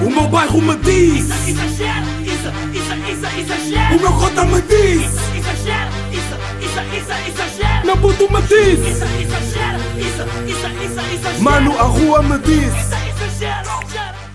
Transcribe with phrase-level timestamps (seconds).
[0.00, 3.96] O meu bairro me diz Exagero, isso, isso, isso, exagero.
[3.96, 5.02] O meu cota me diz
[5.36, 7.86] Exagero, isso, isso, isso, exagero.
[7.86, 11.42] Meu puto me diz Isso, exagero, isso, isso, isso, exagero.
[11.42, 13.70] Mano, a rua me diz Isso, exagero,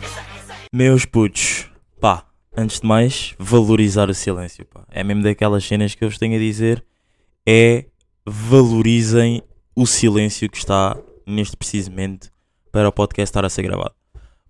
[0.02, 1.70] isso, isso, Meus putos,
[2.02, 2.25] pá,
[2.57, 4.84] antes de mais, valorizar o silêncio, pá.
[4.91, 6.84] É mesmo daquelas cenas que eu vos tenho a dizer,
[7.48, 7.86] é
[8.25, 9.41] valorizem
[9.75, 12.30] o silêncio que está neste precisamente
[12.71, 13.93] para o podcast estar a ser gravado.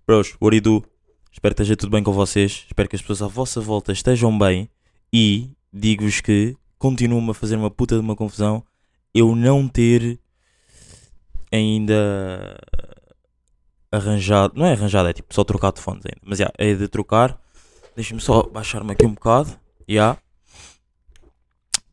[0.06, 0.93] Bros, what do you do?
[1.44, 4.38] Espero que esteja tudo bem com vocês, espero que as pessoas à vossa volta estejam
[4.38, 4.66] bem
[5.12, 8.64] e digo-vos que continuo-me a fazer uma puta de uma confusão
[9.12, 10.18] eu não ter
[11.52, 12.58] ainda
[13.92, 16.88] arranjado, não é arranjado, é tipo só trocar de fones ainda, mas já, é de
[16.88, 17.38] trocar.
[17.94, 19.54] Deixa-me só baixar-me aqui um bocado,
[19.86, 20.16] já.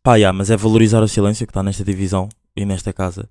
[0.02, 3.30] Pá, já, mas é valorizar o silêncio que está nesta divisão e nesta casa,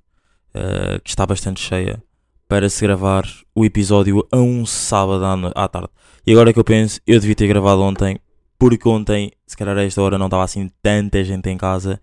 [0.52, 2.02] eh, que está bastante cheia,
[2.50, 5.88] para se gravar o episódio a um sábado à, tarde.
[6.27, 8.18] E agora que eu penso, eu devia ter gravado ontem,
[8.59, 12.01] porque ontem, se calhar a esta hora, não estava assim tanta gente em casa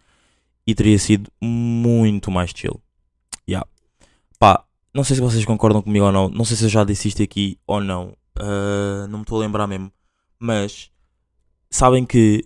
[0.65, 2.81] e teria sido muito mais chill.
[3.45, 3.67] Já.
[4.39, 6.29] Pá, não sei se vocês concordam comigo ou não.
[6.29, 8.15] Não sei se eu já disse isto aqui ou não.
[8.39, 9.91] ah, não me estou a lembrar mesmo.
[10.39, 10.89] Mas
[11.69, 12.45] sabem que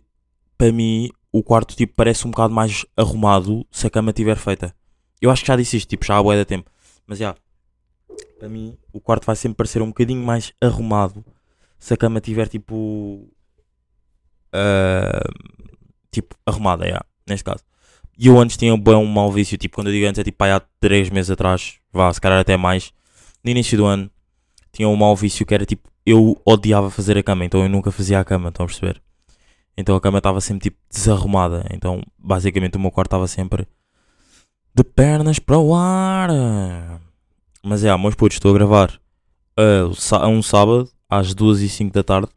[0.58, 4.76] para mim o quarto tipo parece um bocado mais arrumado se a cama estiver feita.
[5.22, 6.72] Eu acho que já disse isto, tipo, já há de tempo.
[7.06, 7.36] Mas já.
[8.42, 11.24] Para mim o quarto vai sempre parecer um bocadinho mais arrumado
[11.78, 13.30] se a cama estiver tipo.
[14.52, 15.30] ah,
[16.12, 17.64] tipo, arrumada, já, neste caso.
[18.18, 20.44] E eu antes tinha bem um mau vício, tipo, quando eu digo antes é tipo
[20.44, 22.92] há 3 meses atrás, vá, se calhar até mais,
[23.44, 24.10] no início do ano,
[24.72, 27.92] tinha um mau vício que era tipo, eu odiava fazer a cama, então eu nunca
[27.92, 29.00] fazia a cama, estão a perceber?
[29.78, 33.68] Então a cama estava sempre tipo desarrumada, então basicamente o meu quarto estava sempre
[34.74, 36.32] de pernas para o ar.
[37.64, 39.00] Mas é, meus putos, estou a gravar
[39.96, 42.28] sá- a um sábado, às 2 e 5 da tarde,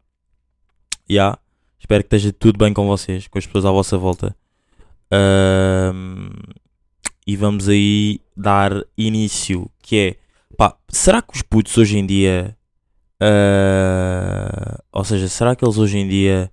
[1.09, 1.37] já,
[1.79, 4.35] espero que esteja tudo bem com vocês, com as pessoas à vossa volta.
[5.11, 6.29] Ahm,
[7.25, 10.15] e vamos aí dar início, que é,
[10.57, 12.55] pá, será que os putos hoje em dia,
[13.19, 16.51] ah, ou seja, será que eles hoje em dia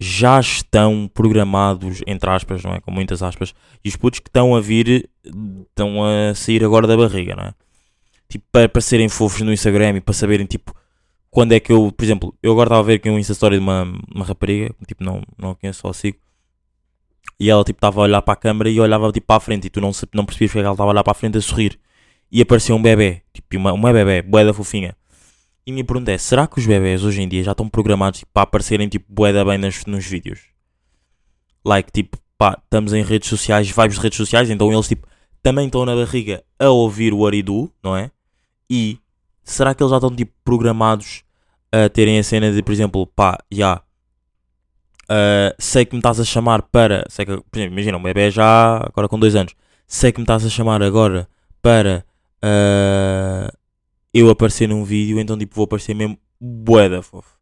[0.00, 3.52] já estão programados, entre aspas, não é, com muitas aspas,
[3.84, 5.10] e os putos que estão a vir,
[5.68, 7.54] estão a sair agora da barriga, não é?
[8.28, 10.74] Tipo, para, para serem fofos no Instagram e para saberem, tipo,
[11.30, 13.56] quando é que eu, por exemplo, eu agora estava a ver aqui um Insta Story
[13.56, 13.84] de uma,
[14.14, 16.18] uma rapariga, tipo, não, não conheço, só sigo,
[17.40, 19.66] e ela tipo estava a olhar para a câmera e olhava tipo para a frente
[19.66, 21.40] e tu não, não percebias é que ela estava a olhar para a frente a
[21.40, 21.78] sorrir.
[22.30, 24.94] E apareceu um bebê, tipo uma, uma bebê, boeda fofinha.
[25.64, 28.32] E minha pergunta é, será que os bebés hoje em dia já estão programados tipo,
[28.32, 30.40] para aparecerem tipo boeda bem nas, nos vídeos?
[31.64, 35.06] Like, tipo, pá, estamos em redes sociais, vibes de redes sociais, então eles tipo
[35.42, 38.10] também estão na barriga a ouvir o Aridu, não é?
[38.70, 38.98] E
[39.42, 41.22] será que eles já estão tipo programados
[41.72, 43.82] a terem a cena de, por exemplo, pá, já,
[45.10, 47.06] Uh, sei que me estás a chamar para.
[47.08, 49.54] Sei que, por exemplo, imagina, um bebê já agora com dois anos.
[49.86, 51.26] Sei que me estás a chamar agora
[51.62, 52.04] para
[52.44, 53.50] uh,
[54.12, 57.38] eu aparecer num vídeo, então tipo vou aparecer mesmo boeda, fofo.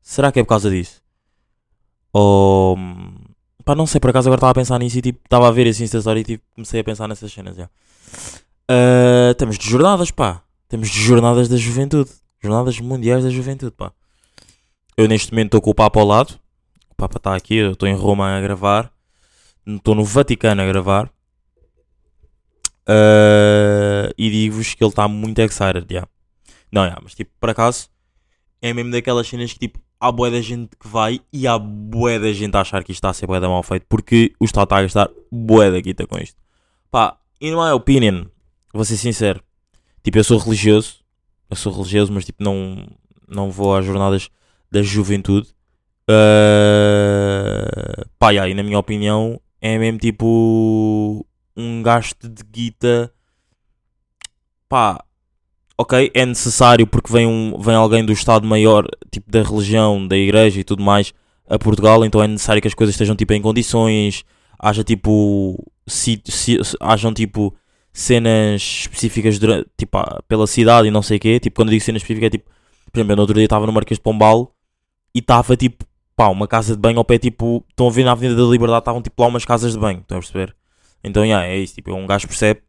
[0.00, 1.02] Será que é por causa disso?
[2.10, 2.78] Ou.
[3.64, 5.66] Pá, não sei, por acaso agora estava a pensar nisso e tipo, estava a ver
[5.66, 7.66] esse Insta Story e tipo, comecei a pensar nessas cenas já.
[8.70, 10.42] Uh, temos de jornadas, pá.
[10.74, 12.10] Temos jornadas da juventude.
[12.42, 13.92] Jornadas mundiais da juventude, pá.
[14.96, 16.36] Eu neste momento estou com o papo ao lado.
[16.90, 18.90] O Papa está aqui, eu estou em Roma a gravar.
[19.64, 21.08] Estou no Vaticano a gravar.
[22.88, 26.08] Ah, e digo-vos que ele está muito excited, já.
[26.72, 27.88] Não, já, mas tipo, por acaso,
[28.60, 32.18] é mesmo daquelas cenas que tipo, há bué da gente que vai e há bué
[32.18, 34.44] da gente a achar que isto está a ser bué da mal feito porque o
[34.44, 36.36] Estado está a gastar bué da guita com isto.
[36.90, 38.24] Pá, in my opinion,
[38.72, 39.40] vou ser sincero,
[40.04, 41.00] tipo, eu sou religioso,
[41.50, 42.86] eu sou religioso, mas tipo, não,
[43.26, 44.28] não vou às jornadas
[44.70, 45.48] da juventude.
[46.08, 51.26] Uh, pá, yeah, e na minha opinião é mesmo tipo
[51.56, 53.10] um gasto de guita.
[54.68, 55.02] Pá,
[55.78, 60.16] ok, é necessário porque vem, um, vem alguém do Estado Maior, tipo da religião, da
[60.16, 61.14] igreja e tudo mais,
[61.48, 64.24] a Portugal, então é necessário que as coisas estejam tipo em condições,
[64.58, 65.62] haja tipo.
[65.86, 67.54] Si, si, hajam tipo
[67.94, 71.38] cenas específicas durante, tipo, ah, pela cidade e não sei o quê.
[71.38, 72.50] Tipo, quando eu digo cenas específicas, é tipo,
[72.92, 74.52] por exemplo, eu no outro dia estava no Marquês de Pombal
[75.14, 75.84] e estava tipo,
[76.16, 78.80] pá, uma casa de banho ao pé, tipo, estão a ver na Avenida da Liberdade,
[78.80, 80.54] estavam tipo lá umas casas de banho, estão a perceber?
[81.04, 82.62] Então, yeah, é isso, tipo, um gajo percebe,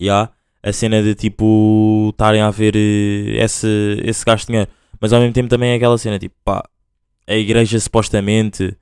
[0.00, 0.32] yeah,
[0.62, 5.20] a cena de tipo, estarem a ver eh, esse, esse gasto de dinheiro, mas ao
[5.20, 6.64] mesmo tempo também é aquela cena, tipo, pá,
[7.26, 8.76] a igreja supostamente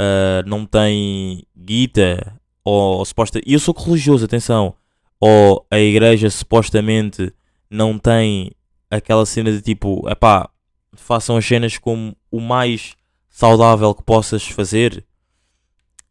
[0.00, 4.74] ah, não tem guita, ou suposta, e eu sou religioso, atenção,
[5.18, 7.32] ou a igreja supostamente
[7.68, 8.52] não tem
[8.90, 10.48] aquela cena de tipo, epá,
[10.92, 12.96] façam as cenas como o mais
[13.28, 15.04] saudável que possas fazer.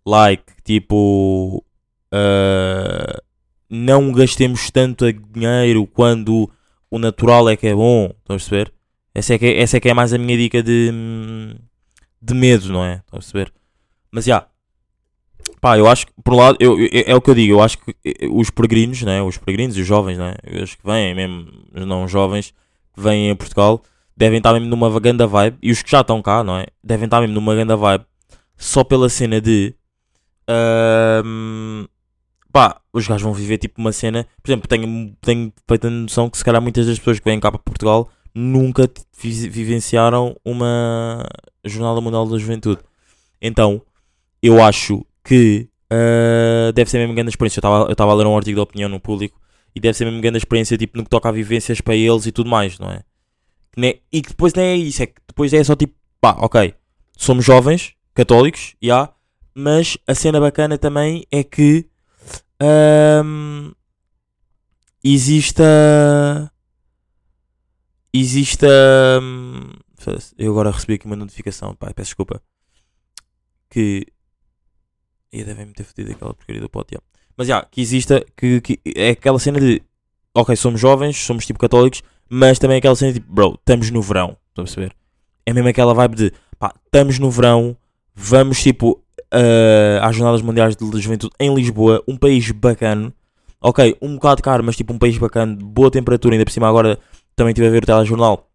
[0.06, 1.64] Like, tipo,
[2.14, 3.22] uh,
[3.70, 6.50] não gastemos tanto dinheiro quando
[6.90, 8.06] o natural é que é bom.
[8.06, 8.74] Estão a perceber?
[9.14, 10.92] Essa é que é, essa é, que é mais a minha dica de,
[12.22, 12.96] de medo, não é?
[12.96, 13.54] Estão a perceber?
[14.12, 14.48] Mas já.
[15.62, 17.62] Pá, eu acho que, por um lado, eu, eu- é o que eu digo, eu
[17.62, 19.22] acho que eh, os peregrinos, né?
[19.22, 20.36] Os peregrinos e os jovens, né?
[20.64, 21.48] Os que vêm mesmo,
[21.86, 22.54] não jovens,
[22.96, 23.84] que vêm a Portugal,
[24.16, 25.58] devem estar mesmo numa grande vibe.
[25.62, 26.68] E os que já estão cá, não é?
[26.84, 28.06] Devem estar mesmo numa grande vibe.
[28.58, 29.74] Só pela cena de.
[30.48, 31.86] ahm,
[32.52, 34.28] pá, os gajos vão viver tipo uma cena.
[34.44, 37.52] Por exemplo, tenho, tenho feita noção que se calhar muitas das pessoas que vêm cá
[37.52, 38.90] para Portugal nunca
[39.22, 41.26] vivenciaram uma
[41.66, 42.82] Jornada Mundial da Juventude.
[43.42, 43.82] Então,
[44.42, 47.62] eu acho que ah, deve ser mesmo grande experiência.
[47.64, 49.40] Eu estava a ler um artigo de opinião no público
[49.76, 52.32] e deve ser mesmo grande experiência tipo, no que toca a vivências para eles e
[52.32, 53.04] tudo mais, não é?
[54.12, 56.74] E que depois não é isso, é que depois é só tipo, pá, ok,
[57.18, 59.14] somos jovens, católicos, já,
[59.54, 61.88] mas a cena bacana também é que
[62.60, 63.72] ahm,
[65.04, 66.52] exista.
[68.14, 68.68] Exista.
[69.98, 72.42] foda-se, Eu agora recebi aqui uma notificação, pá, peço desculpa.
[73.70, 74.06] Que.
[75.32, 77.02] E devem-me ter fodido aquela porcaria do pote, já.
[77.38, 78.26] Mas já, que exista.
[78.36, 79.82] Que, que é aquela cena de.
[80.34, 83.90] Ok, somos jovens, somos tipo católicos, mas também é aquela cena de tipo, bro, estamos
[83.90, 84.38] no verão.
[84.50, 84.96] Estão a perceber?
[85.46, 87.76] É mesmo aquela vibe de, pá, estamos no verão,
[88.14, 93.14] vamos tipo ah, às Jornadas Mundiais de Juventude em Lisboa, um país bacana.
[93.62, 96.98] Ok, um bocado caro, mas tipo um país bacana, boa temperatura, ainda por cima agora
[97.36, 98.50] também estive a ver o telejornal.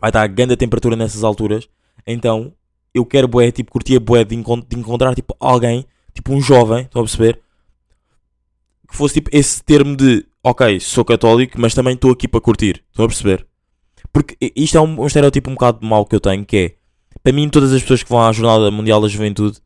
[0.00, 1.68] Vai estar a grande temperatura nessas alturas.
[2.06, 2.52] Então,
[2.94, 5.84] eu quero bué, tipo, curtir a bué de, encon- de encontrar tipo alguém,
[6.14, 7.40] tipo um jovem, estão a perceber?
[8.88, 12.82] Que fosse tipo esse termo de, ok, sou católico, mas também estou aqui para curtir,
[12.90, 13.46] estão a perceber?
[14.12, 16.74] Porque isto é um, um estereótipo um bocado mau que eu tenho, que é,
[17.22, 19.58] para mim todas as pessoas que vão à Jornada Mundial da Juventude,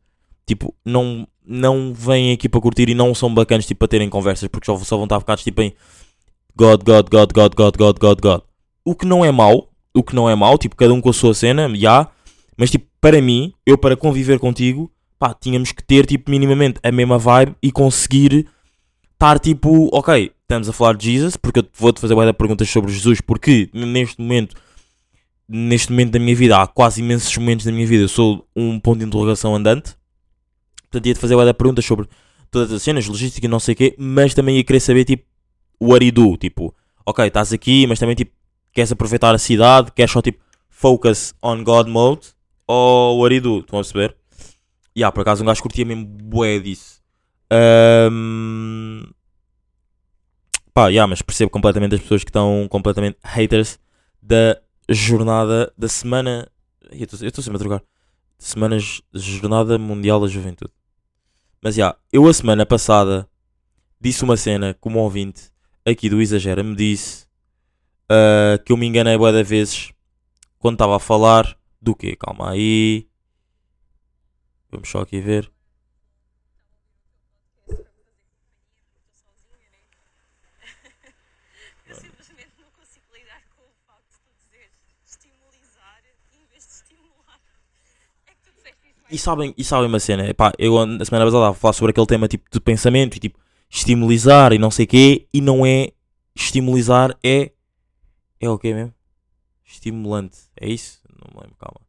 [0.45, 4.47] tipo, não, não vêm aqui para curtir e não são bacanas, tipo, para terem conversas,
[4.47, 5.73] porque só, só vão estar focados, tipo, em
[6.55, 8.41] God, God, God, God, God, God, God, God.
[8.83, 11.13] O que não é mau, o que não é mau, tipo, cada um com a
[11.13, 12.07] sua cena, já,
[12.57, 16.91] mas tipo, para mim, eu para conviver contigo, pá, tínhamos que ter, tipo, minimamente a
[16.91, 18.47] mesma vibe e conseguir
[19.13, 22.91] estar, tipo, ok, estamos a falar de Jesus, porque eu vou-te fazer de perguntas sobre
[22.91, 24.55] Jesus, porque neste momento,
[25.47, 28.79] neste momento da minha vida, há quase imensos momentos da minha vida, eu sou um
[28.79, 29.95] ponto de interrogação andante,
[30.83, 32.07] portanto ia-te fazer de perguntas sobre
[32.51, 35.25] todas as cenas, logística e não sei o quê, mas também ia querer saber, tipo,
[35.79, 36.73] o aridu, tipo,
[37.05, 38.31] ok, estás aqui, mas também, tipo,
[38.71, 42.34] queres aproveitar a cidade, queres só, tipo, focus on God mode,
[42.67, 44.15] ou o aridu, estão a perceber?
[44.95, 47.01] E yeah, por acaso um gajo curtia mesmo bué disso.
[47.51, 49.03] Ahm,
[50.73, 53.79] Pá, yeah, mas percebo completamente as pessoas que estão completamente haters
[54.21, 54.59] da
[54.89, 56.51] jornada da semana.
[56.91, 57.83] Eu estou sempre a trocar.
[58.37, 60.73] Semanas Jornada Mundial da Juventude.
[61.61, 63.25] Mas já, eu a semana passada
[64.01, 65.49] disse uma cena como ouvinte
[65.85, 67.25] aqui do Exagera me disse
[68.09, 69.93] ah, que eu me enganei de vezes
[70.59, 72.15] quando estava a falar do quê?
[72.15, 73.07] Calma aí.
[74.71, 75.51] Vamos só aqui ver.
[81.87, 81.93] Que
[89.11, 90.23] E sabem, e sabem uma cena,
[90.57, 93.39] eu a semana passada estava a falar sobre aquele tema tipo de pensamento e tipo
[93.69, 95.91] estimulizar e não sei o quê, e não é
[96.35, 97.51] estimulizar, é.
[98.39, 98.93] É o quê mesmo?
[99.63, 101.04] Estimulante, é isso?
[101.25, 101.81] Não me lembro, calma.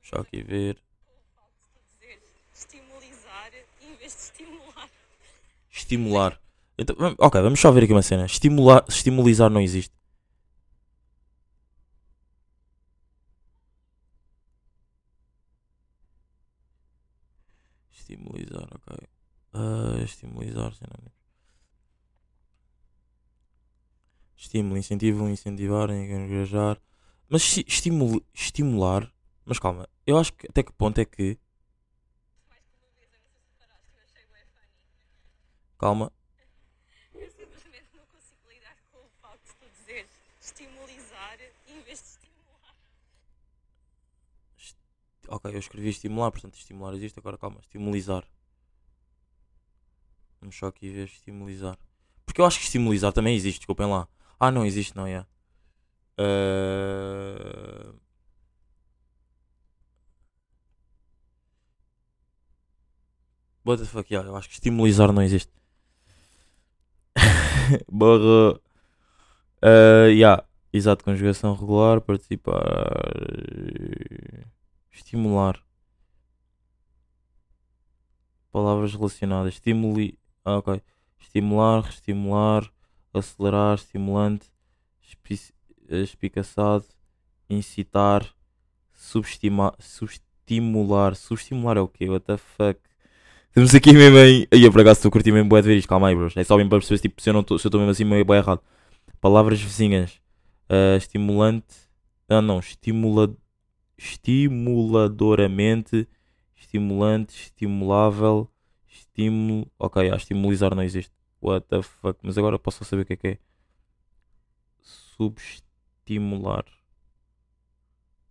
[0.00, 0.80] Deixa eu aqui ver.
[2.54, 4.90] estimulizar em vez de estimular.
[5.70, 6.40] Estimular.
[6.78, 8.26] Então, ok, vamos só ver aqui uma cena.
[8.26, 9.94] Estimular, estimulizar não existe.
[17.92, 19.08] Estimulizar, ok.
[19.52, 21.12] Ah, estimulizar, sinónimos.
[24.36, 26.80] Estímulo, incentivo, incentivar, encorajar.
[27.28, 29.12] Mas esti- estimu- estimular.
[29.44, 31.38] Mas calma, eu acho que até que ponto é que.
[35.78, 36.10] Calma.
[37.14, 42.08] Eu simplesmente não consigo lidar com o facto de tu dizeres estimulizar em vez de
[42.08, 42.74] estimular.
[45.28, 48.24] Ok, eu escrevi estimular, portanto estimular existe, agora calma, estimulizar.
[50.40, 51.78] Vamos só aqui ver estimulizar.
[52.24, 54.08] Porque eu acho que estimulizar também existe, desculpem lá.
[54.38, 55.26] Ah, não existe, não é?
[56.18, 57.92] Uh...
[63.64, 65.52] What the fuck, yeah, eu acho que estimulizar não existe.
[67.90, 68.60] Barra.
[69.62, 70.44] Uh, yeah.
[70.72, 72.62] Exato, conjugação regular, participar.
[74.92, 75.60] Estimular.
[78.52, 79.54] Palavras relacionadas.
[79.54, 80.18] Estimuli.
[80.44, 80.82] Ah, ok.
[81.18, 82.70] Estimular, estimular,
[83.12, 84.46] acelerar, estimulante,
[85.02, 85.52] eh,
[85.90, 86.84] espicaçado,
[87.48, 88.26] incitar,
[88.92, 91.14] subestima, subestimular.
[91.14, 92.08] Subestimular é o quê?
[92.08, 92.80] What the fuck?
[93.52, 94.46] Temos aqui mesmo em.
[94.52, 95.88] Aí, por acaso estou a curtir mesmo bué de ver isto.
[95.88, 96.36] Calma aí, bros.
[96.36, 98.24] É só mesmo para perceber tipo, se eu não se eu estou mesmo assim meio
[98.24, 98.60] bué errado.
[99.20, 100.20] Palavras vizinhas.
[100.68, 101.74] Ah, estimulante.
[102.28, 102.58] Ah, não.
[102.58, 103.34] Estimula,
[103.96, 106.08] estimuladoramente.
[106.54, 107.44] Estimulante.
[107.44, 108.50] Estimulável.
[108.88, 109.70] Estímulo.
[109.78, 111.12] Ok, ah, estimulizar não existe.
[111.40, 112.18] What the fuck?
[112.22, 113.38] Mas agora posso saber o que é que é.
[116.06, 116.64] Subestimular.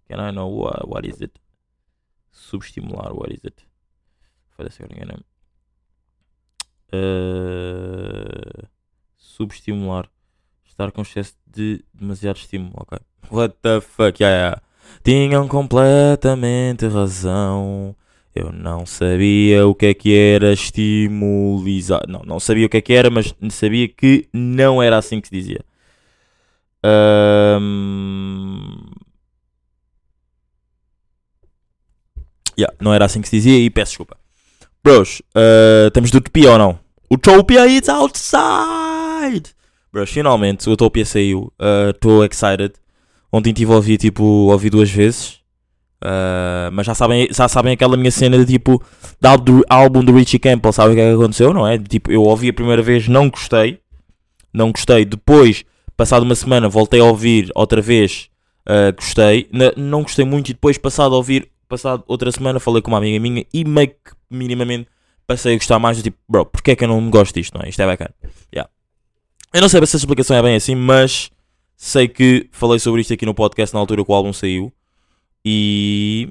[0.08, 1.38] Can I know what, what is it?
[2.34, 3.64] Subestimular, what is it?
[4.56, 5.26] Foda-se, agora enganei-me.
[6.94, 8.68] Uh,
[9.18, 10.10] subestimular.
[10.66, 12.74] Estar com excesso de demasiado estímulo.
[12.78, 12.98] Ok.
[13.30, 14.22] What the fuck?
[14.22, 14.62] Yeah, yeah.
[15.04, 17.96] Tinham completamente razão.
[18.34, 22.04] Eu não sabia o que é que era estimulizar.
[22.08, 25.28] Não, não sabia o que é que era, mas sabia que não era assim que
[25.28, 25.66] se dizia.
[26.86, 28.76] Ahm,
[32.58, 34.18] Yeah, não era assim que se dizia e peço desculpa.
[34.84, 36.80] Bros, uh, estamos de Utopia ou não?
[37.12, 39.54] Utopia is outside!
[39.92, 41.52] Bros, finalmente o Utopia saiu.
[41.90, 42.74] Estou excited.
[43.32, 45.40] Ontem tive a ouvir, tipo, ouvi duas vezes.
[46.04, 48.82] Uh, mas já sabem, já sabem aquela minha cena de tipo
[49.44, 51.78] do, álbum do Richie Campbell, sabem o que é que aconteceu, não é?
[51.80, 53.80] Tipo, eu ouvi a primeira vez, não gostei,
[54.54, 55.04] não gostei.
[55.04, 55.66] Depois,
[55.98, 58.30] passado uma semana, voltei a ouvir outra vez,
[58.68, 59.50] uh, gostei.
[59.52, 62.98] N- não gostei muito e depois, passado a ouvir, passado outra semana, falei com uma
[62.98, 64.88] amiga minha e meio que minimamente
[65.28, 67.62] passei a gostar mais do tipo, bro, porque é que eu não gosto disto, não
[67.66, 67.70] é?
[67.70, 68.14] Isto é bacana.
[68.54, 68.70] Yeah.
[69.54, 71.32] Eu não sei se essa explicação é bem assim, mas
[71.76, 74.72] sei que falei sobre isto aqui no podcast na altura que o álbum saiu.
[75.44, 76.30] E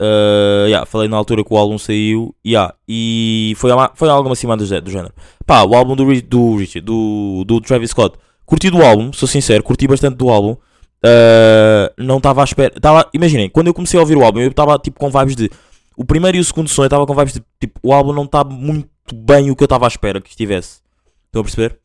[0.00, 4.56] uh, yeah, falei na altura que o álbum saiu yeah, e foi, foi algo acima
[4.56, 5.14] do, do género.
[5.46, 8.16] Pá, o álbum do, do do, do Travis Scott,
[8.50, 10.56] curti do álbum, sou sincero, curti bastante do álbum.
[11.02, 12.78] Uh, não estava à espera.
[12.80, 15.48] Tava, imaginem, quando eu comecei a ouvir o álbum, eu estava tipo com vibes de.
[15.96, 17.42] O primeiro e o segundo som, eu estava com vibes de.
[17.60, 20.80] Tipo, o álbum não está muito bem o que eu estava à espera que estivesse.
[21.26, 21.78] Estão a perceber?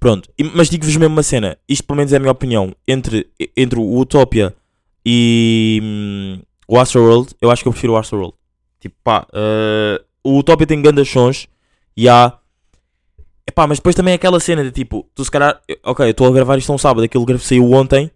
[0.00, 1.58] Pronto, mas digo-vos mesmo uma cena.
[1.68, 2.74] Isto, pelo menos, é a minha opinião.
[2.88, 4.54] Entre, entre o Utopia
[5.04, 8.34] e hum, o Astroworld, eu acho que eu prefiro o Astroworld.
[8.80, 11.46] Tipo, pá, uh, o Utopia tem grandes sons
[11.96, 12.32] e há.
[13.48, 16.26] Epá, mas depois também é aquela cena de tipo, tu se calhar, ok, eu estou
[16.26, 18.10] a gravar isto um sábado, aquilo que saiu ontem.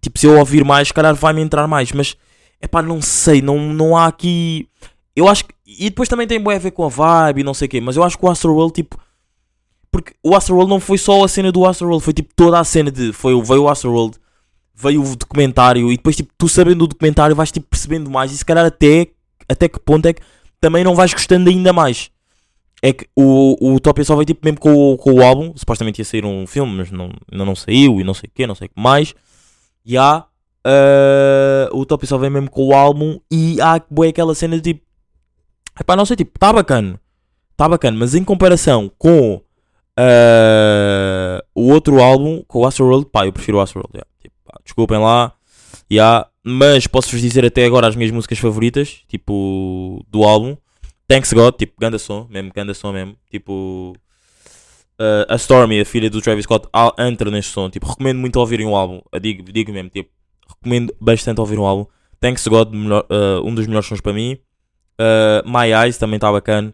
[0.00, 2.16] Tipo, se eu ouvir mais, se calhar vai-me entrar mais, mas
[2.60, 4.68] epá, não sei, não, não há aqui.
[5.14, 5.54] Eu acho que.
[5.66, 7.80] E depois também tem bué a ver com a vibe e não sei o quê,
[7.80, 8.98] mas eu acho que o Astroworld, tipo.
[9.90, 12.90] Porque o Astroworld não foi só a cena do Astroworld, foi tipo toda a cena
[12.90, 13.12] de.
[13.12, 14.16] Foi, veio o Astroworld,
[14.74, 18.38] veio o documentário e depois, tipo, tu sabendo o documentário vais tipo percebendo mais e
[18.38, 19.08] se calhar até,
[19.48, 20.22] até que ponto é que
[20.60, 22.10] também não vais gostando ainda mais.
[22.84, 26.04] É que o, o Utopia só veio tipo mesmo com, com o álbum, supostamente ia
[26.04, 28.66] sair um filme, mas não, ainda não saiu e não sei o que, não sei
[28.66, 29.14] o que mais.
[29.86, 30.24] E há.
[30.66, 34.74] eh, o Utopia só veio mesmo com o álbum e há bué aquela cena de
[34.74, 34.84] tipo.
[35.80, 37.00] Epá, não sei, tipo, tá bacana.
[37.56, 39.40] Tá bacana, mas em comparação com
[39.98, 43.94] eh, o outro álbum, com o Astroworld, pá, eu prefiro o Astroworld.
[43.94, 44.08] yeah.
[44.20, 45.32] Tipo, pá, desculpem lá,
[45.90, 50.56] yeah, mas posso-vos dizer até agora as minhas músicas favoritas, tipo, do álbum.
[51.12, 53.16] Thanks God, tipo, ganda som, mesmo, ganda som mesmo.
[53.30, 53.94] Tipo,
[54.98, 56.66] eh, a Stormy, a filha do Travis Scott,
[56.98, 57.68] entra neste som.
[57.68, 59.02] Tipo, recomendo muito ouvirem o álbum.
[59.20, 60.08] Digo, digo mesmo, tipo,
[60.48, 61.84] recomendo bastante ouvir o álbum.
[62.18, 64.38] Thanks God, melhor- eh, um dos melhores sons para mim.
[64.98, 66.72] Uh, My Eyes também está bacana.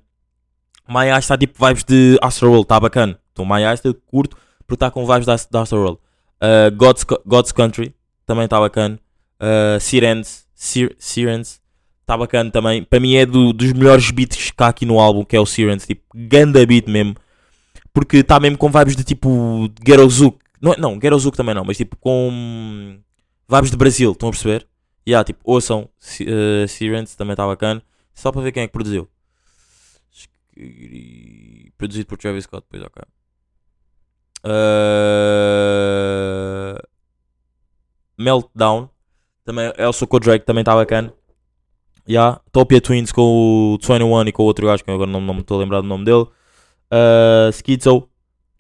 [0.89, 3.19] My Eyes está tipo vibes de Astroworld, está bacana.
[3.33, 4.37] Então My Eyes eu curto
[4.69, 5.99] porque está com vibes da, da Astroworld.
[6.41, 7.93] Uh, God's, God's Country
[8.25, 9.01] também está bacana.
[9.41, 11.61] Uh, Sirens, Sir, Sirens
[12.09, 12.83] está bacana também.
[12.83, 15.45] Para mim é do- dos melhores beats que há aqui no álbum, que é o
[15.45, 15.87] Sirens.
[15.87, 17.15] Tipo, ganda beat mesmo.
[17.93, 20.39] Porque está mesmo com vibes de tipo Ghetto Zouk.
[20.61, 22.99] Não, não, Ghetto Zouk também não, mas tipo com
[23.49, 24.67] vibes de Brasil, estão a perceber?
[25.07, 25.89] E yeah, tipo, ouçam
[26.23, 27.83] uh, Sirens, também está bacana.
[28.15, 29.09] Só para ver quem é que produziu.
[31.77, 33.03] Produzido por Travis Scott, pois ok.
[34.45, 34.49] Uh,
[38.19, 38.89] Meltdown.
[39.45, 41.13] Também é o Soco Drake, também está bacana.
[42.09, 42.41] Yeah.
[42.51, 45.59] Topia Twins com o 21 e com o outro gajo que agora não, me estou
[45.59, 46.27] a lembrar do nome dele.
[46.91, 47.53] Uh,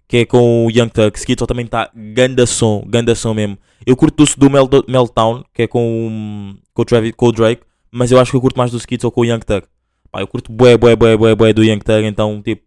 [0.08, 1.18] que é com o Young Thug.
[1.18, 3.58] Schizo também está ganda som, ganda som mesmo.
[3.86, 8.10] Eu curto do, Melt, Meltdown, que é com, com, o Travis, com o Drake, mas
[8.10, 9.66] eu acho que eu curto mais do Schizo com o Young Thug.
[10.10, 12.62] Pá, eu curto bué, bué, bué, bué, bué do Young Thug, então tipo,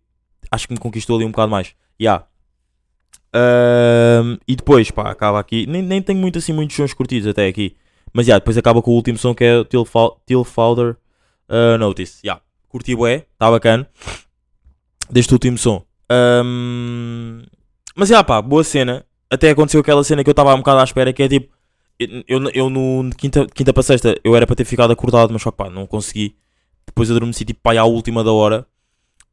[0.52, 1.74] acho que me conquistou ali um bocado mais.
[2.00, 2.26] Yeah.
[4.48, 5.66] E depois, pá, acaba aqui.
[5.68, 7.76] Nem, nem tenho muito assim muitos sons curtidos até aqui.
[8.14, 10.98] Mas já, depois acaba com o último som que é o Till, Fal- Till Father
[11.50, 12.20] uh, Notice.
[12.24, 13.88] Já, curti bué, está bacana.
[15.10, 15.84] Deste último som.
[16.10, 17.44] Ahm,
[17.96, 19.06] mas já, pá, boa cena.
[19.30, 21.54] Até aconteceu aquela cena que eu estava um bocado à espera que é tipo.
[22.28, 25.52] Eu, eu, no quinta, quinta para sexta eu era para ter ficado acordado, mas só
[25.52, 26.36] pá, não consegui.
[26.86, 28.66] Depois eu adormeci tipo pá, à última da hora.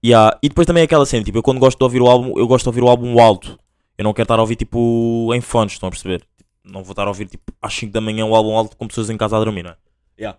[0.05, 0.39] Yeah.
[0.43, 2.47] E depois também é aquela cena, tipo, eu quando gosto de ouvir o álbum, eu
[2.47, 3.59] gosto de ouvir o álbum alto.
[3.97, 6.23] Eu não quero estar a ouvir tipo em fones, estão a perceber?
[6.71, 9.09] Não vou estar a ouvir tipo às 5 da manhã o álbum alto com pessoas
[9.11, 9.77] em casa a dormir, não é?
[10.19, 10.39] Yeah.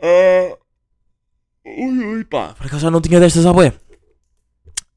[0.00, 0.56] Eh,
[1.64, 2.54] Ui, ui, pá.
[2.54, 3.72] Por acaso já não tinha destas à bué.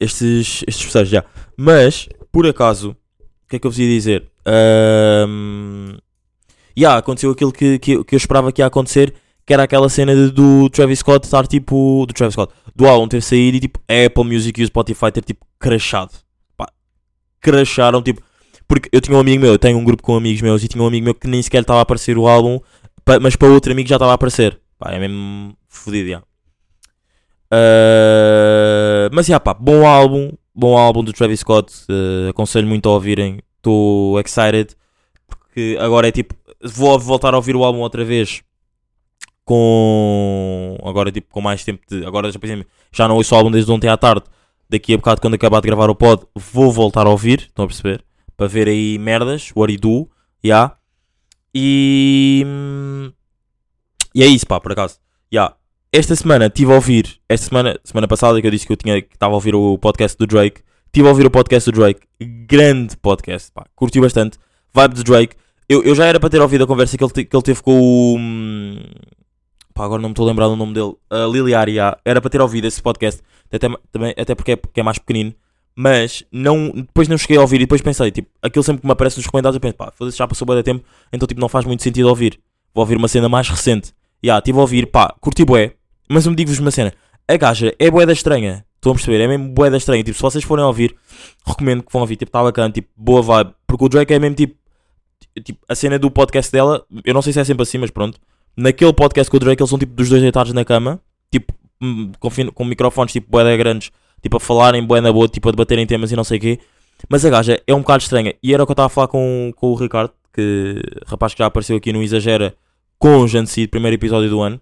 [0.00, 1.24] Estes, estes festejos já.
[1.56, 2.90] Mas, por acaso,
[3.44, 4.30] o que é que eu vos ia dizer?
[4.44, 5.96] Ahm,
[6.76, 9.14] yeah, aconteceu aquilo que, que, que eu esperava que ia acontecer,
[9.46, 12.04] que era aquela cena de- do Travis Scott estar tipo.
[12.06, 15.12] Do Travis Scott, do álbum ter saído e tipo a Apple Music e o Spotify
[15.12, 16.12] ter tipo crashado.
[16.56, 16.66] Pá,
[17.40, 18.22] crasharam tipo.
[18.68, 20.82] Porque eu tinha um amigo meu, eu tenho um grupo com amigos meus e tinha
[20.82, 22.60] um amigo meu que nem sequer estava a aparecer o álbum,
[23.20, 24.60] mas para outro amigo já estava a aparecer.
[24.78, 26.22] Pá, é mesmo fodido, já.
[27.50, 32.92] Ah, mas já pá, bom álbum, bom álbum do Travis Scott, ah, aconselho muito a
[32.92, 34.76] ouvirem, estou excited,
[35.28, 38.42] porque agora é tipo, vou voltar a ouvir o álbum outra vez,
[39.44, 43.38] com, agora tipo, com mais tempo de, agora já, por exemplo, já não ouço o
[43.38, 44.24] álbum desde ontem à tarde,
[44.68, 47.68] daqui a bocado quando acabar de gravar o pod, vou voltar a ouvir, estão a
[47.68, 48.04] perceber?
[48.36, 50.08] Para ver aí merdas, what he do,
[50.44, 50.76] já,
[51.54, 52.44] e,
[54.14, 54.98] e é isso pá, por acaso,
[55.32, 55.54] já,
[55.90, 59.00] esta semana estive a ouvir, esta semana, semana passada que eu disse que eu tinha
[59.00, 62.06] que estava a ouvir o podcast do Drake, estive a ouvir o podcast do Drake,
[62.46, 64.38] grande podcast, pá, curti bastante,
[64.74, 65.34] vibe do Drake.
[65.66, 67.72] Eu, eu já era para ter ouvido a conversa que ele, que ele teve com
[67.72, 68.18] o.
[69.74, 70.94] Pá, agora não me estou a lembrar do nome dele.
[71.10, 71.96] A Lily Aria.
[72.04, 73.58] Era para ter ouvido esse podcast, até,
[73.90, 75.34] também, até porque é, porque é mais pequenino.
[75.76, 78.92] Mas não, depois não cheguei a ouvir e depois pensei, tipo, aquilo sempre que me
[78.92, 81.82] aparece nos comentários eu penso, pá, já passou bem tempo, então tipo, não faz muito
[81.82, 82.40] sentido ouvir.
[82.74, 83.88] Vou ouvir uma cena mais recente.
[84.24, 85.74] Ya, yeah, estive a ouvir, pá, curti bué,
[86.08, 86.94] mas eu me digo-vos uma cena.
[87.28, 88.64] A gaja é bué da estranha.
[88.76, 89.20] Estão a perceber?
[89.20, 90.02] É mesmo bué da estranha.
[90.04, 90.94] Tipo, se vocês forem ouvir,
[91.44, 92.16] recomendo que vão ouvir.
[92.16, 92.70] Tipo, está bacana.
[92.70, 93.54] Tipo, boa vibe.
[93.66, 94.56] Porque o Drake é mesmo tipo...
[95.44, 96.84] Tipo, a cena do podcast dela...
[97.04, 98.20] Eu não sei se é sempre assim, mas pronto.
[98.56, 101.00] Naquele podcast com o Drake, eles são tipo dos dois deitados na cama.
[101.32, 103.90] Tipo, hum, com, com microfones tipo bué da grandes.
[104.22, 105.28] Tipo, a falarem bué na boa.
[105.28, 106.58] Tipo, a debaterem temas e não sei o quê.
[107.08, 108.34] Mas a gaja é um bocado estranha.
[108.42, 110.12] E era o que eu estava a falar com, com o Ricardo.
[110.32, 112.54] Que rapaz que já apareceu aqui no Exagera.
[112.98, 114.60] Com o Jancy, primeiro episódio do ano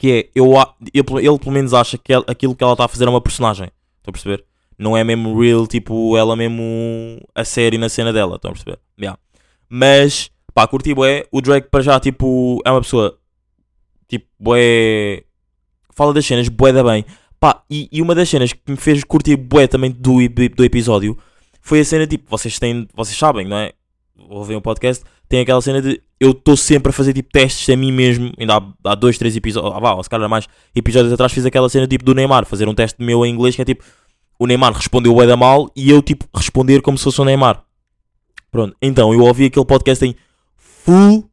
[0.00, 0.54] que é, eu,
[0.94, 3.66] ele, ele pelo menos acha que aquilo que ela está a fazer é uma personagem.
[3.98, 4.42] Estão a perceber?
[4.78, 8.36] Não é mesmo real, tipo, ela mesmo a série na cena dela.
[8.36, 8.78] Estão a perceber?
[8.98, 9.18] Yeah.
[9.68, 11.26] Mas, pá, curti bué.
[11.30, 13.18] O Drake para já, tipo, é uma pessoa,
[14.08, 15.24] tipo, bué...
[15.94, 17.04] Fala das cenas bué da bem.
[17.40, 20.18] Pá, e, e uma das cenas que me fez curtir bué também do,
[20.54, 21.16] do episódio
[21.62, 23.72] foi a cena, tipo, vocês têm, vocês sabem, não é?
[24.28, 27.76] Ouvem o podcast, tem aquela cena de eu estou sempre a fazer tipo testes a
[27.76, 28.30] mim mesmo.
[28.38, 31.68] Ainda há, há dois, três episódios, ah, vá, se calhar mais episódios atrás fiz aquela
[31.70, 33.82] cena tipo do Neymar, fazer um teste meu em inglês que é tipo
[34.38, 37.64] o Neymar respondeu bué da mal e eu tipo responder como se fosse o Neymar.
[38.50, 40.14] Pronto, então eu ouvi aquele podcast em
[40.56, 41.24] full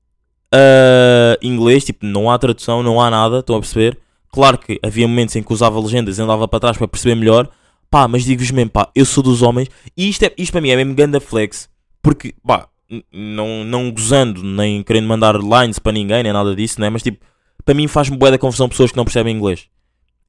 [0.53, 3.97] ah, inglês, tipo não há tradução, não há nada, estão a perceber?
[4.37, 7.49] Claro que havia momentos em que usava legendas e andava para trás para perceber melhor,
[7.89, 10.69] pá, mas digo-vos mesmo, pá, eu sou dos homens e isto, é, isto para mim
[10.69, 11.67] é mesmo ganda flex,
[12.03, 12.69] porque, pá,
[13.11, 16.87] não, não gozando, nem querendo mandar lines para ninguém, nem nada disso, né?
[16.87, 17.25] Mas tipo,
[17.65, 19.69] para mim faz-me bué da confusão pessoas que não percebem inglês.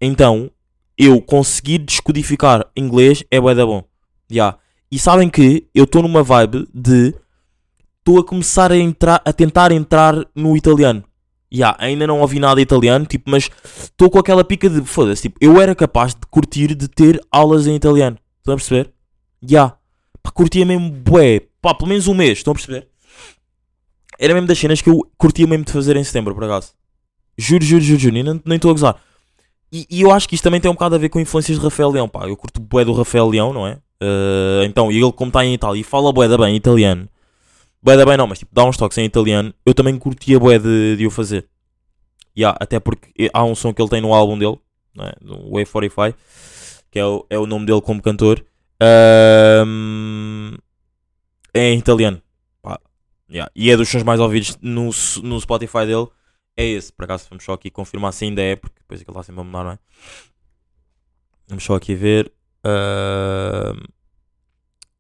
[0.01, 0.51] Então,
[0.97, 3.85] eu conseguir descodificar inglês é bué da bom.
[4.31, 4.57] Já.
[4.91, 7.15] E sabem que eu estou numa vibe de
[7.99, 11.05] estou a começar a entrar, a tentar entrar no italiano.
[11.51, 13.49] Já, ainda não ouvi nada italiano, tipo, mas
[13.83, 17.67] estou com aquela pica de foda-se, tipo, eu era capaz de curtir de ter aulas
[17.67, 18.19] em italiano.
[18.39, 18.93] Estão a perceber?
[19.43, 19.75] Já.
[20.23, 21.41] Pá, curtia mesmo bué.
[21.63, 22.89] Pá, pelo menos um mês, estão a perceber?
[24.19, 26.73] Era mesmo das cenas que eu curtia mesmo de fazer em setembro, por acaso.
[27.37, 28.97] Juro, juro, juro, juro, nem estou a gozar.
[29.73, 31.65] E, e eu acho que isto também tem um bocado a ver com influências de
[31.65, 32.27] Rafael Leão, pá.
[32.27, 33.79] Eu curto bué do Rafael Leão, não é?
[34.01, 37.09] Eh, então, e ele como está em Itália e fala bué da bem italiano.
[37.83, 39.55] Bué da bem não, mas tipo, dá uns toques em italiano.
[39.65, 41.49] Eu também curtia bué de, de o fazer.
[42.37, 44.59] Yeah, até porque há um som que ele tem no álbum dele,
[44.95, 45.13] não é?
[45.21, 46.19] no Way 45,
[46.91, 48.45] que é o, é o nome dele como cantor.
[48.81, 50.57] Ahm,
[51.53, 52.23] é em italiano.
[52.63, 52.81] Pá,
[53.31, 53.51] yeah.
[53.55, 54.91] E é dos sons mais ouvidos no,
[55.23, 56.09] no Spotify dele.
[56.57, 59.23] É esse, por acaso vamos só aqui confirmar se ainda é, porque depois aquilo está
[59.23, 59.79] sempre a mudar, não é?
[61.49, 62.33] Vamos só aqui ver.
[62.65, 63.85] Ahm,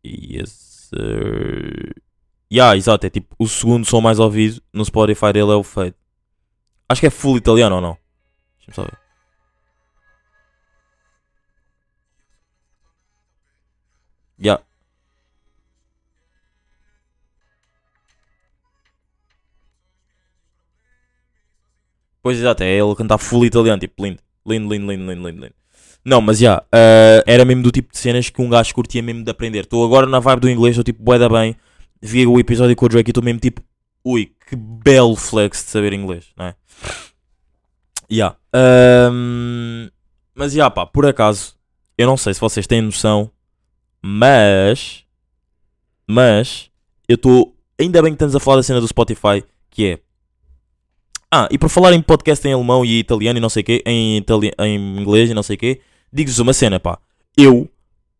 [0.04, 2.07] yes, sir.
[2.50, 5.94] Yeah, exato, é tipo o segundo som mais ouvido no Spotify dele é o Fade.
[6.88, 7.98] Acho que é full italiano ou não?
[8.56, 8.98] Deixa-me só ver.
[14.40, 14.62] Yeah.
[22.22, 25.42] Pois exato, é ele cantar full italiano, tipo lindo, lindo, lindo, lindo, lindo, lindo.
[25.42, 25.54] lindo.
[26.04, 29.02] Não, mas já, yeah, uh, era mesmo do tipo de cenas que um gajo curtia
[29.02, 29.64] mesmo de aprender.
[29.64, 31.54] Estou agora na vibe do inglês, estou tipo bué da bem
[32.00, 33.62] Vi o episódio com o Drake e estou mesmo tipo,
[34.04, 36.54] ui, que belo flex de saber inglês, não é?
[38.10, 38.36] Ya.
[38.52, 39.88] Ahm,
[40.34, 41.54] mas já, pá, por acaso,
[41.96, 43.30] eu não sei se vocês têm noção,
[44.02, 45.04] mas.
[46.06, 46.70] Mas.
[47.08, 47.54] Eu estou.
[47.78, 49.98] Ainda bem que estamos a falar da cena do Spotify, que é.
[51.30, 53.82] Ah, e por falar em podcast em alemão e italiano e não sei o quê,
[53.84, 55.80] em, itali em inglês e não sei o quê,
[56.10, 56.98] digo-vos uma cena, pá.
[57.36, 57.68] Eu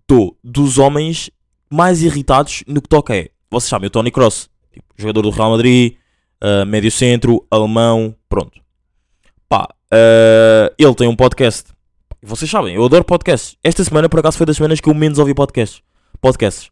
[0.03, 1.31] estou dos homens
[1.71, 3.31] mais irritados no que toca é.
[3.51, 5.97] Vocês sabem, o Tony Cross, tipo, jogador do Real Madrid,
[6.41, 8.61] ah, médio centro, alemão, pronto.
[9.49, 11.73] Pá, ah, ele tem um podcast.
[12.23, 13.57] Vocês sabem, eu adoro podcasts.
[13.63, 15.83] Esta semana, por acaso, foi das semanas que eu menos ouvi podcasts.
[16.21, 16.71] Podcasts.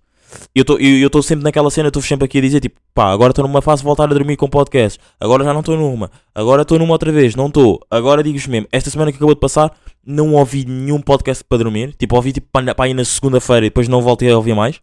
[0.55, 0.65] Eu
[1.07, 3.81] estou sempre naquela cena, estou sempre aqui a dizer, tipo, pá, agora estou numa fase
[3.83, 4.99] de voltar a dormir com podcasts.
[5.21, 6.11] Agora já não estou numa.
[6.35, 7.81] Agora estou numa outra vez, não estou.
[7.89, 9.73] Agora digo-vos mesmo, esta semana que acabou de passar,
[10.05, 11.95] não ouvi nenhum podcast para dormir.
[11.95, 14.81] Tipo, ouvi tipo, para ir na segunda-feira e depois não voltei a ouvir mais.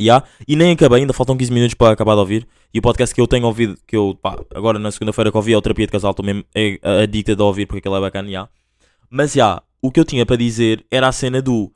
[0.00, 0.22] Ya.
[0.48, 2.48] E nem acabei, ainda faltam 15 minutos para acabar de ouvir.
[2.72, 5.52] E o podcast que eu tenho ouvido, que eu, pá, agora na segunda-feira que ouvi
[5.52, 8.30] é o Terapia de Casal, estou mesmo é, adicta de ouvir porque aquele é bacana,
[8.30, 8.48] ya.
[9.10, 11.72] Mas já, o que eu tinha para dizer era a cena do.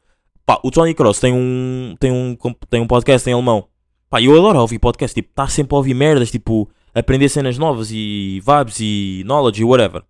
[0.47, 2.37] Pá, o Tony Cross tem um, tem um,
[2.71, 3.67] tem um podcast em alemão.
[4.09, 7.91] Pá, eu adoro ouvir podcast, tipo, está sempre a ouvir merdas, tipo, aprender cenas novas
[7.91, 10.03] e vibes e knowledge e whatever.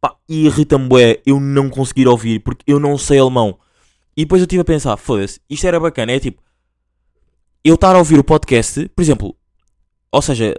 [0.00, 0.86] Pá, e irrita-me
[1.24, 3.58] eu não conseguir ouvir porque eu não sei alemão.
[4.16, 6.42] E depois eu estive a pensar, foda-se, isto era bacana, é tipo,
[7.64, 9.34] eu estar a ouvir o podcast, por exemplo,
[10.12, 10.54] ou seja,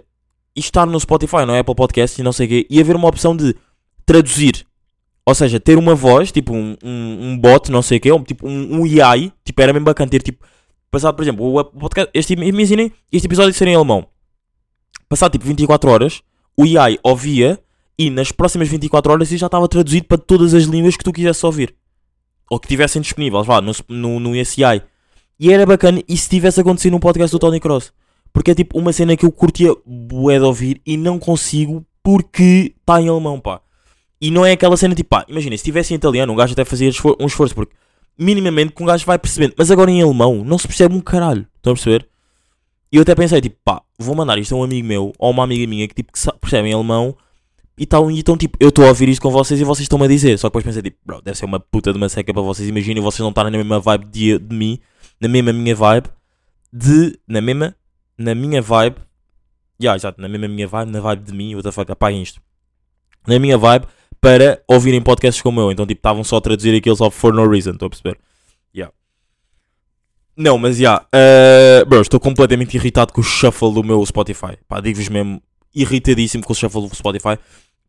[0.56, 3.36] estar no Spotify, no Apple Podcast e não sei o quê, e haver uma opção
[3.36, 3.54] de
[4.04, 4.66] traduzir.
[5.24, 8.22] Ou seja, ter uma voz, tipo um, um, um bot, não sei o quê, um,
[8.22, 10.44] tipo um, um AI, tipo, era mesmo bacana ter, tipo,
[10.90, 14.06] passado, por exemplo, o podcast, este, imaginem este episódio ser em alemão.
[15.08, 16.22] Passado, tipo, 24 horas,
[16.56, 17.58] o AI ouvia
[17.98, 21.12] e nas próximas 24 horas isso já estava traduzido para todas as línguas que tu
[21.12, 21.74] quisesse ouvir.
[22.50, 24.62] Ou que tivessem disponíveis, vá, no, no, no SI.
[25.38, 27.92] E era bacana e se tivesse acontecido num podcast do Tony Cross.
[28.32, 32.74] Porque é tipo uma cena que eu curtia bué de ouvir e não consigo porque
[32.78, 33.60] está em alemão, pá.
[34.20, 36.64] E não é aquela cena tipo, pá, imagina, se tivesse em italiano, um gajo até
[36.64, 37.74] fazia um esforço, porque
[38.18, 39.54] minimamente que um gajo vai percebendo.
[39.56, 41.46] Mas agora em alemão não se percebe um caralho.
[41.56, 42.06] Estão a perceber?
[42.90, 45.44] E eu até pensei, tipo, pá, vou mandar isto a um amigo meu ou uma
[45.44, 47.16] amiga minha que tipo que sa- percebem alemão
[47.76, 50.04] e tal, e então tipo, eu estou a ouvir isto com vocês e vocês estão-me
[50.04, 50.38] a dizer.
[50.38, 52.68] Só que depois pensei, tipo, bro, deve ser uma puta de uma seca para vocês.
[52.68, 54.78] Imaginem vocês não estarem na mesma vibe de, de mim,
[55.20, 56.08] na mesma minha vibe,
[56.72, 57.18] de.
[57.26, 57.74] na mesma.
[58.18, 58.96] na minha vibe.
[59.78, 62.40] Já, exato, na mesma minha vibe, na vibe de mim, the fuck, apaguem isto.
[63.26, 63.86] Na minha vibe
[64.20, 65.70] para ouvirem podcasts como eu.
[65.70, 68.18] Então, tipo, estavam só a traduzir aquilo só for no reason, estão a perceber?
[68.74, 68.92] Yeah.
[70.36, 74.56] Não, mas já, yeah, bro, estou completamente irritado com o shuffle do meu Spotify.
[74.68, 75.42] Pá, digo-vos mesmo,
[75.74, 77.38] irritadíssimo com o shuffle do Spotify.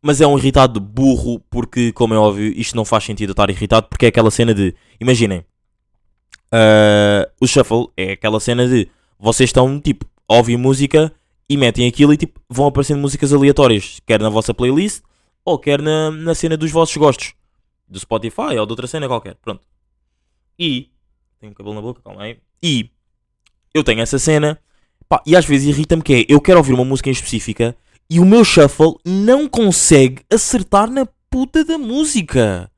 [0.00, 3.88] Mas é um irritado burro, porque, como é óbvio, isto não faz sentido estar irritado,
[3.88, 5.44] porque é aquela cena de, imaginem,
[6.52, 11.12] ah, o shuffle é aquela cena de vocês estão tipo a ouvir música
[11.48, 15.02] e metem aquilo e tipo vão aparecendo músicas aleatórias, quer na vossa playlist
[15.44, 17.34] ou quer na, na cena dos vossos gostos
[17.88, 19.36] do Spotify ou de outra cena qualquer.
[19.36, 19.62] Pronto.
[20.58, 20.90] E
[21.40, 22.38] tenho cabelo na boca, calma aí.
[22.62, 22.90] E
[23.72, 24.58] eu tenho essa cena
[25.08, 27.76] pá, e às vezes irrita-me que é eu quero ouvir uma música em específica
[28.10, 32.70] e o meu shuffle não consegue acertar na puta da música.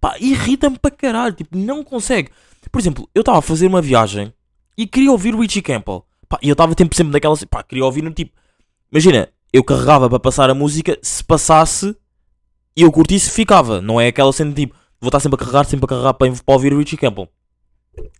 [0.00, 2.30] Pá, irrita-me para caralho, tipo, não consegue.
[2.70, 4.32] Por exemplo, eu estava a fazer uma viagem
[4.76, 6.04] e queria ouvir o Richie Campbell.
[6.28, 7.36] Pá, e eu estava sempre, sempre naquela.
[7.48, 8.32] Pá, queria ouvir no tipo.
[8.90, 11.96] Imagina, eu carregava para passar a música, se passasse
[12.76, 13.80] e eu curtisse, ficava.
[13.80, 16.32] Não é aquela cena de tipo, vou estar sempre a carregar, sempre a carregar para,
[16.32, 17.28] para ouvir o Richie Campbell.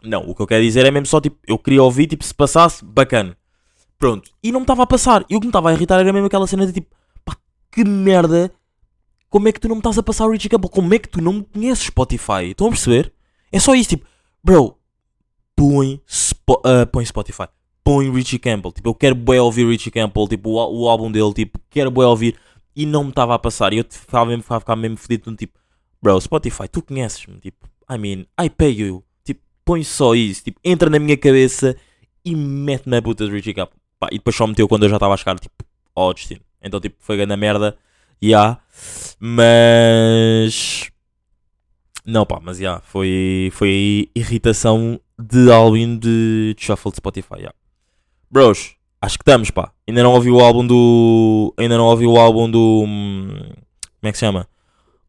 [0.03, 2.35] Não, o que eu quero dizer é mesmo só tipo, eu queria ouvir, tipo, se
[2.35, 3.37] passasse, bacana.
[3.99, 4.31] Pronto.
[4.43, 5.25] E não me estava a passar.
[5.29, 7.37] E o que me estava a irritar era mesmo aquela cena de tipo, pá,
[7.71, 8.53] que merda.
[9.29, 10.71] Como é que tu não me estás a passar o Richie Campbell?
[10.71, 12.51] Como é que tu não me conheces Spotify?
[12.51, 13.13] Estão a perceber?
[13.53, 14.07] É só isso, tipo,
[14.43, 14.77] bro,
[15.57, 17.47] põe, Spo- ah, põe Spotify,
[17.85, 18.73] põe Richie Campbell.
[18.73, 22.07] Tipo, eu quero bué ouvir Richie Campbell, tipo, o, o álbum dele, tipo, quero bué
[22.07, 22.37] ouvir.
[22.75, 23.73] E não me estava a passar.
[23.73, 25.59] E eu ficava mesmo, ficava mesmo fedido, tipo,
[26.01, 29.05] bro, Spotify, tu conheces-me, tipo, I mean, I pay you.
[29.25, 31.77] Tipo, põe só isso, tipo, entra na minha cabeça
[32.25, 33.77] e mete-me a puta de Richie Campbell.
[33.99, 35.55] Pá, e depois só meteu quando eu já estava a chegar, tipo,
[35.95, 36.41] ao destino.
[36.63, 37.77] Então, tipo, foi grande merda,
[38.23, 38.59] já.
[39.19, 40.90] Mas.
[42.07, 47.53] Não, pá, mas já, foi, foi irritação de álbum de Shuffle de Spotify, já.
[48.31, 49.73] Bros, acho que estamos, pá.
[49.87, 51.53] Ainda não ouvi o álbum do.
[51.59, 52.85] Ainda não ouvi o álbum do.
[52.87, 53.29] hum,
[54.01, 54.49] Como é que se chama?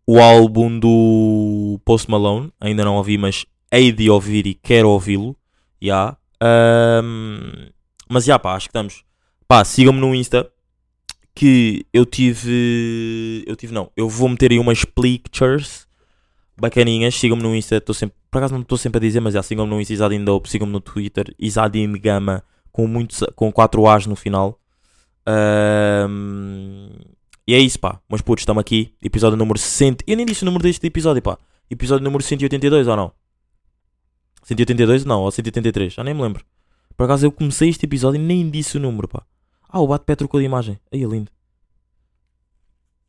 [0.05, 2.51] O álbum do Post Malone.
[2.59, 5.35] Ainda não ouvi, mas hei de ouvir e quero ouvi-lo,
[5.81, 6.17] já.
[6.41, 7.69] Ahm,
[8.09, 9.03] mas já, pá, acho que estamos.
[9.47, 10.51] Pá, sigam-me no Insta,
[11.33, 13.43] que eu tive.
[13.47, 13.89] Eu tive, não.
[13.95, 15.87] Eu vou meter aí umas pictures
[16.61, 17.15] bacaninhas.
[17.15, 17.81] Sigam-me no Insta.
[17.81, 20.23] Tô sempre, por acaso não estou sempre a dizer, mas já sigam-me no Insta Isadim
[20.23, 20.49] Dope.
[20.49, 24.59] Sigam-me no Twitter Isadim Gama com, muito, com 4 A's no final.
[25.25, 26.89] Ahm,
[27.47, 27.99] e é isso, pá.
[28.07, 28.93] Mas putos, estamos aqui.
[29.01, 29.97] Episódio número 100.
[30.07, 31.37] Eu nem disse o número deste episódio, pá.
[31.69, 33.11] Episódio número 182 ou não?
[34.43, 36.43] 182 não, ou 183, já nem me lembro.
[36.97, 39.23] Por acaso eu comecei este episódio e nem disse o número, pá.
[39.69, 40.79] Ah, o Bate Pé trocou de imagem.
[40.91, 41.31] Aí é lindo.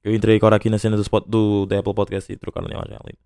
[0.04, 2.74] Eu entrei agora aqui na cena do, spot, do da Apple Podcast e trocaram de
[2.74, 3.18] imagem, é lindo.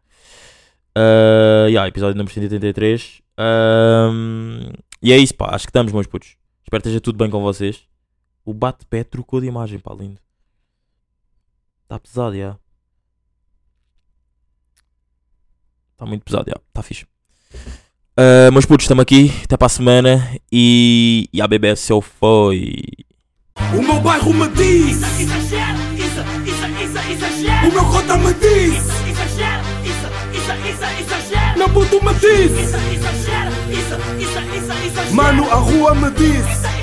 [0.97, 3.23] Uh, yeah, episódio número 183.
[3.39, 5.55] Ahm, e é isso, pá.
[5.55, 6.37] Acho que estamos, meus putos.
[6.65, 7.83] Espero que esteja tudo bem com vocês.
[8.45, 10.19] O Bate Pé trocou de imagem, pá, lindo.
[11.83, 12.57] Está pesado, já.
[15.93, 16.57] Está muito pesado, já.
[16.69, 17.07] Está fixe.
[18.19, 19.31] Uh, meus putos, estamos aqui.
[19.45, 20.39] Até para a semana.
[20.53, 22.83] E, e a BBS foi.
[23.75, 24.97] O meu bairro me diz.
[24.97, 25.86] Isso, isso, isso,
[27.17, 27.69] exagero.
[27.69, 28.75] O meu cota me diz.
[29.09, 31.59] Exagero, isso, isso, isso, exagero.
[31.59, 32.51] Meu puto me diz.
[32.51, 35.15] Isso, exagero, isso, isso, isso, exagero.
[35.15, 36.76] Mano, a rua me diz.